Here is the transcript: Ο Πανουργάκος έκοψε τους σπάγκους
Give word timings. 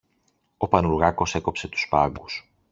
Ο 0.57 0.67
Πανουργάκος 0.67 1.35
έκοψε 1.35 1.67
τους 1.67 1.81
σπάγκους 1.81 2.49